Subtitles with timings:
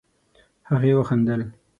[0.69, 1.41] هغې وخندل.